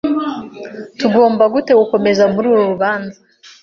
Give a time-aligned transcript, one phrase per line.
[0.99, 3.17] Tugomba gute gukomeza muri uru rubanza?